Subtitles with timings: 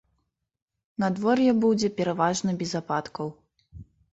[1.03, 3.27] Надвор'е будзе пераважна без ападкаў.